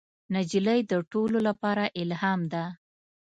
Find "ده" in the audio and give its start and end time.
2.53-2.63